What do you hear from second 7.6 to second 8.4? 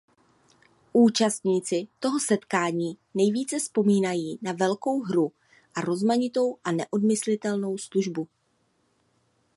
službu.